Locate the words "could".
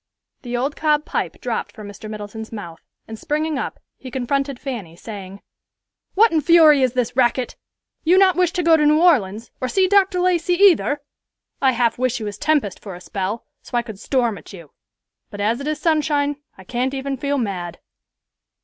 13.83-13.99